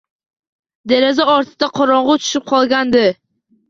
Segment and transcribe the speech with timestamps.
[0.93, 3.09] Deraza ortida qorong`u tushib qolgandi